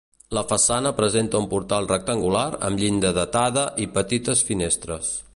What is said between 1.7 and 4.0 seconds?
rectangular amb llinda datada i